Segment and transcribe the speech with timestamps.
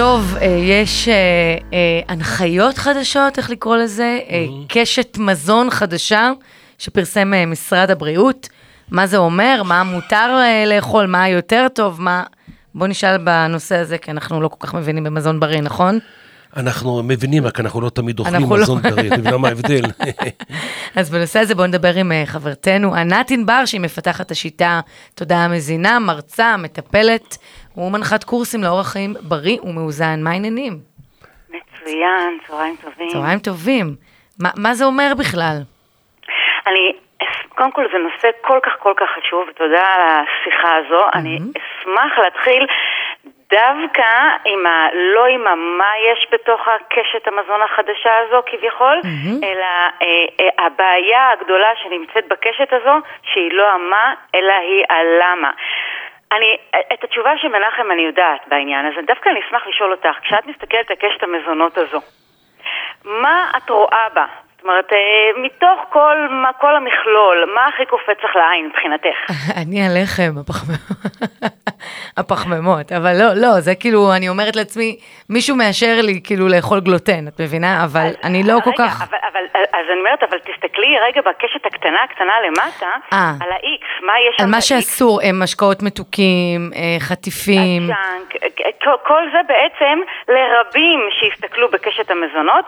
[0.00, 1.14] טוב, אה, יש אה,
[1.72, 4.18] אה, הנחיות חדשות, איך לקרוא לזה?
[4.68, 6.32] קשת מזון חדשה
[6.78, 8.48] שפרסם משרד הבריאות.
[8.90, 9.62] מה זה אומר?
[9.64, 11.06] מה מותר לאכול?
[11.06, 12.00] מה יותר טוב?
[12.00, 12.22] מה...
[12.74, 15.98] בוא נשאל בנושא הזה, כי אנחנו לא כל כך מבינים במזון בריא, נכון?
[16.56, 18.56] אנחנו מבינים, רק אנחנו לא תמיד אוכלים לא.
[18.56, 18.90] מזון לא...
[18.90, 19.82] בריא, אתה מבין מה ההבדל?
[20.96, 24.80] אז בנושא הזה בואו נדבר עם חברתנו ענת ענבר, שהיא מפתחת השיטה
[25.14, 27.38] תודעה מזינה, מרצה, מטפלת
[27.76, 30.22] ומנחת קורסים לאורח חיים בריא ומאוזן.
[30.24, 30.72] מה העניינים?
[31.48, 33.08] מצוין, צהריים טובים.
[33.08, 33.86] צהריים טובים.
[34.40, 35.56] מה, מה זה אומר בכלל?
[36.66, 36.92] אני,
[37.48, 41.06] קודם כל זה נושא כל כך כל כך חשוב, ותודה על השיחה הזו.
[41.06, 41.18] Mm-hmm.
[41.18, 42.66] אני אשמח להתחיל
[43.50, 44.12] דווקא
[44.44, 44.88] עם ה...
[44.92, 49.46] לא עם המה יש בתוך הקשת המזון החדשה הזו כביכול, mm-hmm.
[49.46, 49.64] אלא
[50.02, 50.06] אה,
[50.40, 55.50] אה, הבעיה הגדולה שנמצאת בקשת הזו, שהיא לא המה, אלא היא הלמה.
[56.32, 56.56] אני,
[56.94, 60.90] את התשובה של מנחם אני יודעת בעניין הזה, דווקא אני אשמח לשאול אותך, כשאת מסתכלת
[60.90, 62.00] על קשת המזונות הזו,
[63.04, 64.26] מה את רואה בה?
[64.56, 66.16] זאת אומרת, אה, מתוך כל,
[66.60, 69.18] כל המכלול, מה הכי קופץ לך לעין מבחינתך?
[69.62, 70.32] אני הלחם,
[72.16, 74.96] הפחמימות, אבל לא, לא, זה כאילו, אני אומרת לעצמי,
[75.28, 77.84] מישהו מאשר לי כאילו לאכול גלוטן, את מבינה?
[77.84, 79.02] אבל אז, אני לא רגע, כל כך...
[79.02, 83.32] אבל, אבל, אז אני אומרת, אבל תסתכלי רגע בקשת הקטנה הקטנה למטה, 아, אה.
[83.40, 87.82] על ה-X, מה יש שם על מה שאסור, הם משקאות מתוקים, אה, חטיפים.
[87.82, 92.64] הג'אנק, כל, כל זה בעצם לרבים שיסתכלו בקשת המזונות,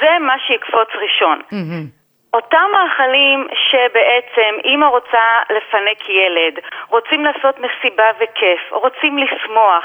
[0.00, 1.40] זה מה שיקפוץ ראשון.
[1.52, 1.99] Mm-hmm.
[2.32, 9.84] אותם מאכלים שבעצם אימא רוצה לפנק ילד, רוצים לעשות מסיבה וכיף, רוצים לשמוח,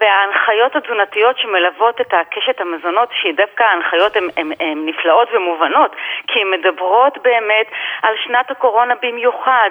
[0.00, 4.16] וההנחיות התזונתיות שמלוות את הקשת המזונות, שדווקא ההנחיות
[4.60, 7.66] הן נפלאות ומובנות, כי הן מדברות באמת
[8.02, 9.70] על שנת הקורונה במיוחד.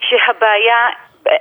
[0.00, 0.88] שהבעיה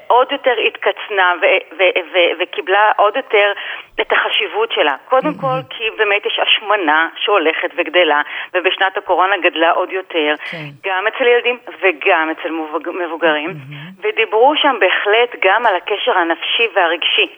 [0.08, 3.54] עוד יותר התקצנה ו- ו- ו- וקיבלה עוד יותר
[4.02, 4.96] את החשיבות שלה.
[5.10, 5.42] קודם mm-hmm.
[5.42, 8.22] כל כי באמת יש השמנה שהולכת וגדלה,
[8.54, 10.34] ובשנת הקורונה גדלה עוד יותר.
[10.52, 10.66] כן.
[10.86, 12.50] גם אצל ילדים וגם אצל
[12.94, 14.02] מבוגרים, mm-hmm.
[14.02, 17.30] ודיברו שם בהחלט גם על הקשר הנפשי והרגשי.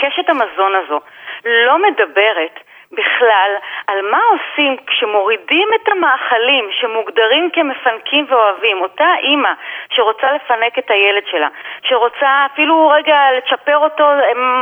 [0.00, 1.00] קשת המזון הזו
[1.44, 2.60] לא מדברת
[2.92, 3.50] בכלל
[3.86, 9.52] על מה עושים כשמורידים את המאכלים שמוגדרים כמפנקים ואוהבים, אותה אימא
[9.90, 11.48] שרוצה לפנק את הילד שלה,
[11.82, 14.04] שרוצה אפילו רגע לצ'פר אותו,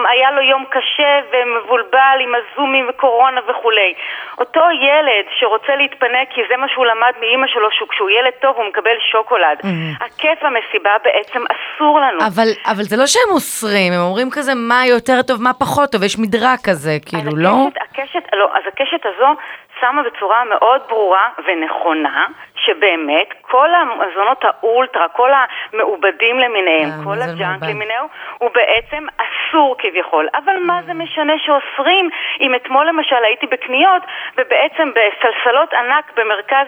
[0.08, 3.94] היה לו יום קשה ומבולבל עם הזומים וקורונה וכולי.
[4.38, 8.64] אותו ילד שרוצה להתפנק כי זה מה שהוא למד מאימא שלו, שכשהוא ילד טוב הוא
[8.64, 9.58] מקבל שוקולד.
[9.62, 10.04] Mm-hmm.
[10.04, 12.18] הכיף המסיבה בעצם אסור לנו.
[12.18, 16.02] אבל, אבל זה לא שהם אוסרים, הם אומרים כזה מה יותר טוב, מה פחות טוב,
[16.02, 17.56] יש מדרג כזה, כאילו, לא?
[17.98, 19.36] הקשת, לא, אז הקשת הזו
[19.80, 22.26] שמה בצורה מאוד ברורה ונכונה,
[22.56, 28.08] שבאמת כל המזונות האולטרה, כל המעובדים למיניהם, אה, כל הג'אנק למיניהו,
[28.38, 30.28] הוא בעצם אסור כביכול.
[30.34, 32.10] אבל מה זה משנה שאוסרים?
[32.40, 34.02] אם אתמול למשל הייתי בקניות,
[34.36, 36.66] ובעצם בסלסלות ענק במרכז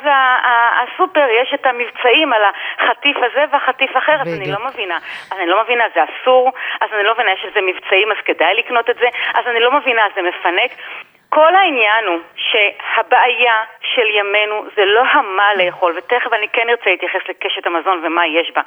[0.83, 2.43] הסופר יש את המבצעים על
[2.78, 4.99] החטיף הזה והחטיף אחר, אז אני לא מבינה.
[5.33, 8.97] אני לא מבינה, זה אסור, אז אני לא מבינה שזה מבצעים, אז כדאי לקנות את
[8.97, 10.71] זה, אז אני לא מבינה, זה מפנק.
[11.28, 13.62] כל העניין הוא שהבעיה
[13.94, 18.53] של ימינו זה לא המה לאכול, ותכף אני כן ארצה להתייחס לקשת המזון ומה יש
[18.55, 18.62] בה,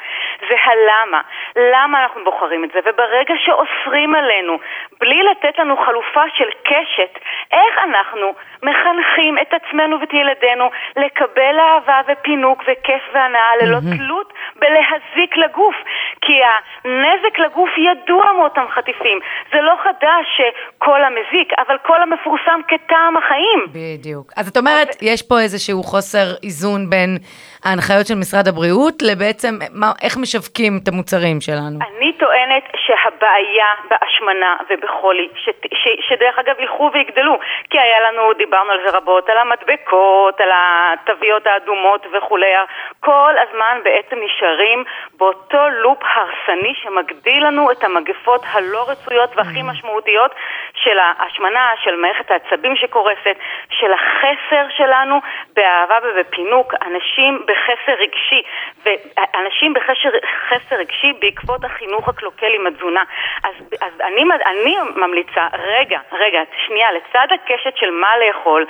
[0.49, 1.21] זה הלמה.
[1.55, 2.79] למה אנחנו בוחרים את זה?
[2.85, 4.59] וברגע שאוסרים עלינו,
[4.99, 7.19] בלי לתת לנו חלופה של קשת,
[7.51, 8.33] איך אנחנו
[8.63, 13.97] מחנכים את עצמנו ואת ילדינו לקבל אהבה ופינוק וכיף והנאה ללא mm-hmm.
[13.97, 15.75] תלות בלהזיק לגוף?
[16.21, 19.19] כי הנזק לגוף ידוע מאותם חטיפים.
[19.51, 23.59] זה לא חדש שכל המזיק, אבל כל המפורסם שם כטעם החיים.
[23.99, 24.31] בדיוק.
[24.35, 24.95] אז את אומרת, אז...
[25.01, 27.17] יש פה איזשהו חוסר איזון בין
[27.65, 31.77] ההנחיות של משרד הבריאות לבעצם מה, איך משווקים את המוצרים שלנו.
[31.87, 37.39] אני טוענת שהבעיה בהשמנה ובחולי, ש, ש, שדרך אגב ילכו ויגדלו,
[37.69, 42.51] כי היה לנו, דיברנו על זה רבות, על המדבקות, על התוויות האדומות וכולי,
[42.99, 44.83] כל הזמן בעצם נשארים
[45.17, 49.63] באותו לופ הרסני שמגדיל לנו את המגפות הלא רצויות והכי mm.
[49.63, 50.31] משמעותיות
[50.73, 53.37] של ההשמנה, של מערכת העצבים שקורסת,
[53.69, 55.19] של החסר שלנו
[55.55, 58.41] באהבה ובפינוק, אנשים בחסר רגשי,
[58.85, 63.03] ואנשים בחסר רגשי בעקבות החינוך הקלוקל עם התזונה.
[63.43, 68.65] אז, אז אני, אני ממליצה, רגע, רגע, שנייה, לצד הקשת של מה לאכול,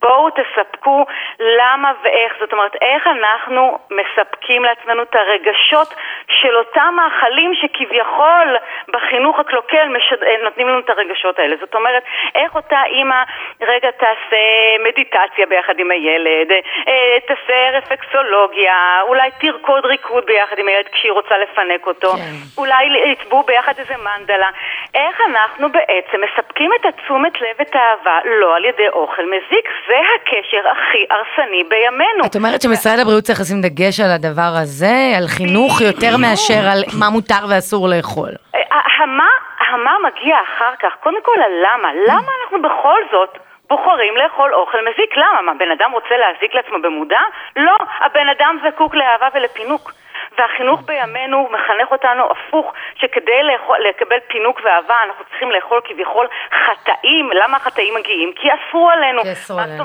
[0.00, 1.04] בואו תספקו
[1.38, 5.94] למה ואיך, זאת אומרת, איך אנחנו מספקים לעצמנו את הרגשות
[6.28, 8.56] של אותם מאכלים שכביכול
[8.88, 10.16] בחינוך הקלוקל משד...
[10.42, 11.56] נותנים לנו את הרגשות האלה.
[11.60, 12.02] זאת אומרת,
[12.34, 13.22] איך אותה אימא
[13.60, 14.44] רגע תעשה
[14.84, 16.50] מדיטציה ביחד עם הילד,
[16.88, 22.58] אה, תעשה רפקסולוגיה, אולי תרקוד ריקוד ביחד עם הילד כשהיא רוצה לפנק אותו, כן.
[22.58, 24.50] אולי יצבו ביחד איזה מנדלה.
[24.94, 29.68] איך אנחנו בעצם מספקים את התשומת לב ואת האהבה לא על ידי אוכל מזיק?
[29.86, 32.26] זה הקשר הכי הרסני בימינו.
[32.26, 36.80] את אומרת שמשרד הבריאות צריך לשים דגש על הדבר הזה, על חינוך יותר מאשר על
[37.00, 38.32] מה מותר ואסור לאכול.
[38.98, 39.30] המה,
[39.68, 43.38] המה מגיע אחר כך, קודם כל הלמה, למה אנחנו בכל זאת
[43.68, 45.16] בוחרים לאכול אוכל מזיק.
[45.16, 45.42] למה?
[45.42, 47.20] מה, בן אדם רוצה להזיק לעצמו במודע?
[47.56, 49.92] לא, הבן אדם זקוק לאהבה ולפינוק.
[50.38, 56.26] והחינוך בימינו מחנך אותנו הפוך, שכדי לאכול, לקבל פינוק ואהבה אנחנו צריכים לאכול כביכול
[56.66, 57.30] חטאים.
[57.32, 58.32] למה החטאים מגיעים?
[58.36, 59.22] כי אסרו עלינו.
[59.22, 59.84] כי אסרו עלינו.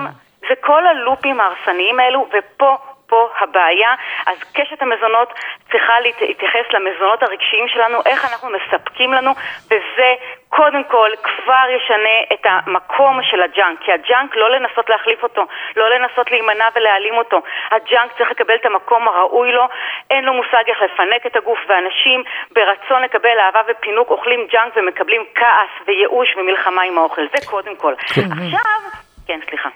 [0.49, 2.77] זה כל הלופים ההרסניים האלו, ופה
[3.11, 3.95] פה הבעיה.
[4.25, 5.33] אז קשת המזונות
[5.71, 9.31] צריכה להתייחס למזונות הרגשיים שלנו, איך אנחנו מספקים לנו,
[9.65, 10.09] וזה
[10.57, 15.43] קודם כל כבר ישנה את המקום של הג'אנק, כי הג'אנק לא לנסות להחליף אותו,
[15.79, 17.37] לא לנסות להימנע ולהעלים אותו.
[17.75, 19.65] הג'אנק צריך לקבל את המקום הראוי לו,
[20.11, 22.19] אין לו מושג איך לפנק את הגוף, ואנשים
[22.55, 27.21] ברצון לקבל אהבה ופינוק אוכלים ג'אנק ומקבלים כעס וייאוש ומלחמה עם האוכל.
[27.33, 27.93] זה קודם כל.
[28.15, 28.29] כן.
[28.31, 28.79] עכשיו,
[29.27, 29.69] כן, סליחה.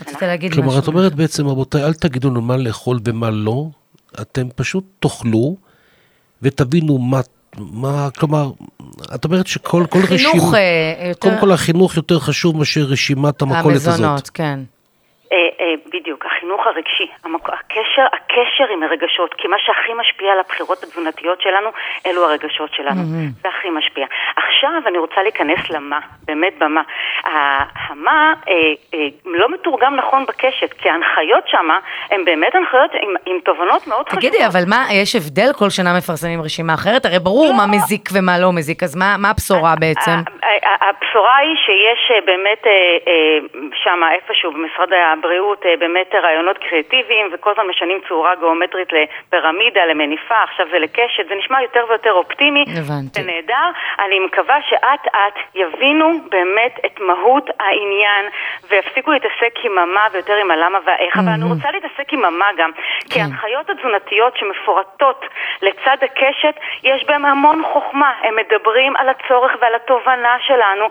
[0.00, 0.62] רצית להגיד משהו.
[0.62, 3.58] כלומר, את אומרת בעצם, רבותיי, אל תגידו לנו מה לאכול ומה לא,
[4.22, 5.56] אתם פשוט תאכלו
[6.42, 7.20] ותבינו מה,
[7.58, 8.50] מה, כלומר,
[9.14, 10.54] את אומרת שכל כל רשימה, חינוך
[11.08, 11.18] יותר...
[11.18, 13.88] קודם כל החינוך יותר חשוב מאשר רשימת המכולת הזאת.
[13.88, 14.60] המזונות, כן.
[15.96, 20.82] אה, אה, בדיוק, החינוך הרגשי, הקשר, הקשר עם הרגשות, כי מה שהכי משפיע על הבחירות
[20.82, 21.70] התזונתיות שלנו,
[22.06, 23.42] אלו הרגשות שלנו, mm-hmm.
[23.42, 24.06] זה הכי משפיע.
[24.36, 26.82] עכשיו אני רוצה להיכנס למה, באמת במה.
[27.88, 28.54] המה אה,
[28.94, 31.78] אה, לא מתורגם נכון בקשת, כי ההנחיות שמה
[32.10, 34.24] הן באמת הנחיות עם, עם תובנות מאוד חשובות.
[34.24, 37.06] תגידי, אבל מה, יש הבדל כל שנה מפרסמים רשימה אחרת?
[37.06, 37.56] הרי ברור לא.
[37.56, 40.18] מה מזיק ומה לא מזיק, אז מה, מה הבשורה בעצם?
[40.80, 42.62] הבשורה היא שיש אה, באמת
[43.84, 50.66] שמה איפשהו במשרד הבריאות באמת רעיונות קריאטיביים וכל הזמן משנים צורה גיאומטרית לפירמידה, למניפה, עכשיו
[50.70, 52.64] זה לקשת, זה נשמע יותר ויותר אופטימי.
[52.78, 53.22] הבנתי.
[53.22, 53.68] זה נהדר.
[53.98, 58.24] אני מקווה שאט אט יבינו באמת את מהות העניין
[58.68, 62.70] ויפסיקו להתעסק עם המה ויותר עם הלמה והאיך, אבל אני רוצה להתעסק עם המה גם,
[63.10, 63.20] כי כן.
[63.20, 65.24] ההנחיות התזונתיות שמפורטות
[65.62, 68.12] לצד הקשת, יש בהם המון חוכמה.
[68.22, 70.84] הם מדברים על הצורך ועל התובנה שלנו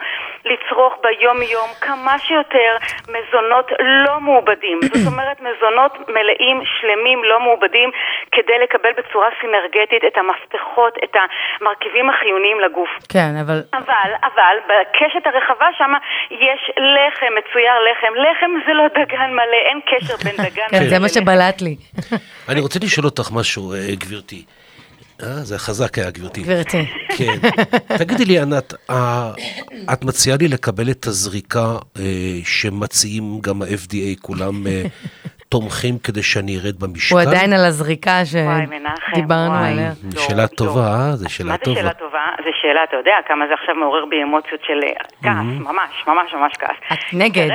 [0.46, 2.78] לצרוך ביום-יום כמה שיותר
[3.10, 4.80] מזונות לא מעובדים.
[4.94, 7.90] זאת אומרת, מזונות מלאים, שלמים, לא מעובדים,
[8.32, 12.90] כדי לקבל בצורה סינרגטית את המפתחות, את המרכיבים החיוניים לגוף.
[13.14, 13.60] כן, אבל...
[13.74, 15.92] אבל, אבל, בקשת הרחבה שם
[16.32, 18.14] יש לחם, מצויר לחם.
[18.26, 21.76] לחם זה לא דגן מלא, אין קשר בין דגן כן, זה מה שבלט לי.
[22.50, 24.46] אני רוצה לשאול אותך משהו, אה, גברתי.
[25.24, 26.42] אה, זה חזק היה, גברתי.
[26.42, 26.86] גברתי.
[27.18, 27.38] כן.
[27.98, 29.32] תגידי לי, ענת, אה,
[29.94, 31.66] את מציעה לי לקבל את הזריקה
[32.00, 32.04] אה,
[32.46, 34.84] שמציעים גם ה-FDA, כולם אה,
[35.50, 37.16] תומכים כדי שאני ארד במשקל?
[37.16, 39.92] הוא עדיין על הזריקה שדיברנו עליה.
[40.18, 41.16] שאלה טובה, אה?
[41.16, 41.82] זו שאלה טובה.
[41.82, 42.26] מה זה שאלה טובה?
[42.38, 44.80] זו שאלה, אתה יודע, כמה זה עכשיו מעורר בי אמוציות של
[45.24, 46.78] כעס, ממש, ממש ממש כעס.
[46.94, 47.50] את נגד.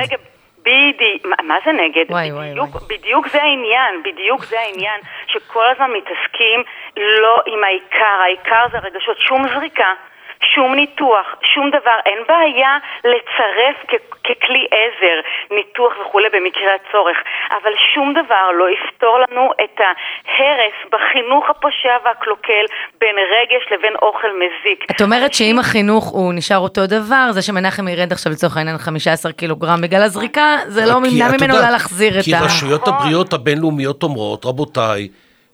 [0.61, 2.05] בדיוק, מה, זה נגד?
[2.11, 2.97] וואי, בדיוק, וואי, וואי.
[2.97, 4.99] בדיוק זה העניין, בדיוק זה העניין,
[5.33, 6.63] שכל הזמן מתעסקים
[6.97, 9.93] לא עם העיקר, העיקר זה הרגשות, שום זריקה
[10.55, 11.97] שום ניתוח, שום דבר.
[12.05, 15.17] אין בעיה לצרף כ- ככלי עזר
[15.55, 17.17] ניתוח וכולי במקרה הצורך,
[17.57, 22.65] אבל שום דבר לא יפתור לנו את ההרס בחינוך הפושע והקלוקל
[22.99, 24.91] בין רגש לבין אוכל מזיק.
[24.91, 29.31] את אומרת שאם החינוך הוא נשאר אותו דבר, זה שמנחם ירד עכשיו לצורך העניין 15
[29.31, 32.23] קילוגרם בגלל הזריקה, זה לא נמנע ממנו להחזיר את ה...
[32.23, 35.07] כי רשויות הבריאות הבינלאומיות אומרות, רבותיי,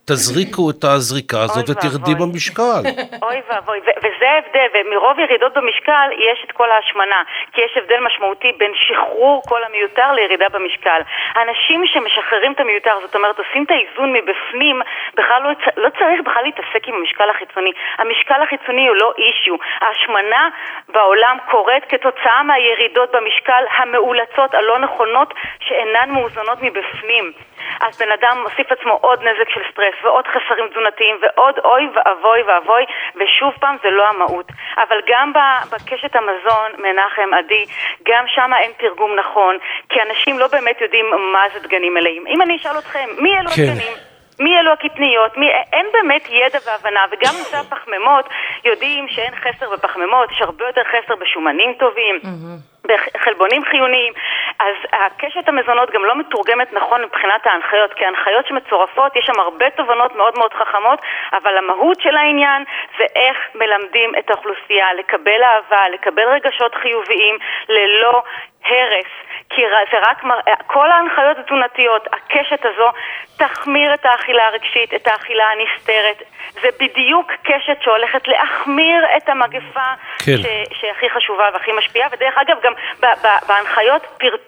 [0.09, 2.81] תזריקו את הזריקה הזאת ותרדי במשקל.
[3.25, 7.21] אוי ואבוי, וזה ההבדל, ומרוב ירידות במשקל יש את כל ההשמנה,
[7.53, 11.01] כי יש הבדל משמעותי בין שחרור כל המיותר לירידה במשקל.
[11.41, 14.81] אנשים שמשחררים את המיותר, זאת אומרת, עושים את האיזון מבפנים,
[15.17, 15.49] בכלל לא,
[15.83, 17.71] לא צריך בכלל להתעסק עם המשקל החיצוני.
[17.97, 19.55] המשקל החיצוני הוא לא אישיו.
[19.81, 20.49] ההשמנה
[20.89, 27.31] בעולם קורית כתוצאה מהירידות במשקל המאולצות, הלא נכונות, שאינן מאוזנות מבפנים.
[27.79, 32.41] אז בן אדם מוסיף עצמו עוד נזק של סטרס ועוד חסרים תזונתיים ועוד אוי ואבוי
[32.41, 32.83] ואבוי
[33.15, 34.47] ושוב פעם זה לא המהות.
[34.77, 35.33] אבל גם
[35.71, 37.65] בקשת המזון, מנחם, עדי,
[38.03, 39.57] גם שם אין תרגום נכון,
[39.89, 42.27] כי אנשים לא באמת יודעים מה זה דגנים מלאים.
[42.27, 43.61] אם אני אשאל אתכם, מי אלו כן.
[43.61, 44.07] הדגנים?
[44.39, 48.25] מי אלו הקטניות, מי, אין באמת ידע והבנה, וגם נושא הפחמימות,
[48.65, 52.19] יודעים שאין חסר בפחמימות, יש הרבה יותר חסר בשומנים טובים.
[52.23, 52.77] Mm-hmm.
[52.87, 54.13] בחלבונים חיוניים,
[54.59, 59.69] אז הקשת המזונות גם לא מתורגמת נכון מבחינת ההנחיות, כי ההנחיות שמצורפות, יש שם הרבה
[59.69, 60.99] תובנות מאוד מאוד חכמות,
[61.33, 62.63] אבל המהות של העניין
[62.97, 67.37] זה איך מלמדים את האוכלוסייה לקבל אהבה, לקבל רגשות חיוביים,
[67.69, 68.23] ללא
[68.65, 69.11] הרס.
[69.49, 69.61] כי
[69.91, 70.23] זה רק,
[70.67, 72.89] כל ההנחיות התזונתיות, הקשת הזו
[73.37, 76.23] תחמיר את האכילה הרגשית, את האכילה הנסתרת.
[76.61, 79.89] זה בדיוק קשת שהולכת להחמיר את המגפה
[80.25, 80.37] כן.
[80.37, 80.45] ש,
[80.79, 84.46] שהכי חשובה והכי משפיעה, ודרך אגב גם ב, ב, בהנחיות פירטו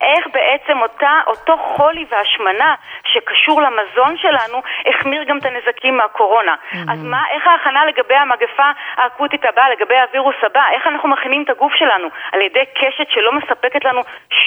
[0.00, 2.74] איך בעצם אותה, אותו חולי והשמנה
[3.12, 6.54] שקשור למזון שלנו, החמיר גם את הנזקים מהקורונה.
[6.54, 6.92] Mm-hmm.
[6.92, 11.50] אז מה, איך ההכנה לגבי המגפה האקוטית הבאה, לגבי הווירוס הבא, איך אנחנו מכינים את
[11.50, 12.08] הגוף שלנו?
[12.32, 14.00] על ידי קשת שלא מספקת לנו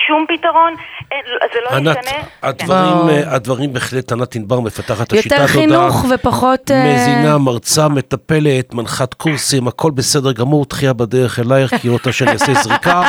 [0.07, 0.73] שום פתרון,
[1.53, 2.17] זה לא ענת, ישנה.
[2.43, 3.29] הדברים, כן.
[3.35, 6.71] הדברים בהחלט, ענת ענבר מפתחת את השיטה, יותר חינוך ופחות...
[6.71, 12.31] אה, מזינה, מרצה, מטפלת, מנחת קורסים, הכל בסדר גמור, תחייה בדרך אלייך, כי אותה שאני
[12.31, 13.01] אעשה זריקה.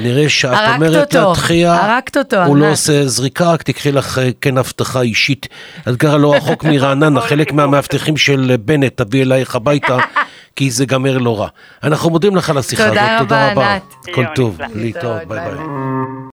[0.00, 4.58] נראה שאת אומרת להתחייה, הרגת אותו, הוא לא עושה זריקה, רק תקחי לך אה, כן
[4.58, 5.48] הבטחה אישית.
[5.88, 9.96] את גרה לא רחוק מרעננה, חלק מהמאבטחים של בנט תביא אלייך הביתה,
[10.56, 11.48] כי זה גמר לא רע.
[11.82, 13.18] אנחנו מודים לך על השיחה הזאת, תודה רבה.
[13.24, 14.14] תודה רבה, ענת.
[14.14, 16.20] כל טוב, להתראות, ביי ביי.